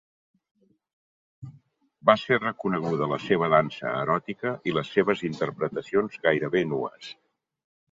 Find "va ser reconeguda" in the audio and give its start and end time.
2.11-3.11